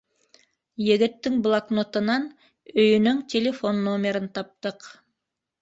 [0.85, 2.25] Егеттең блокнотынан
[2.85, 4.91] өйөнөң телефон номерын таптыҡ.